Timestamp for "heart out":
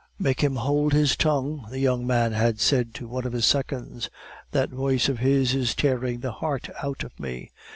6.31-7.03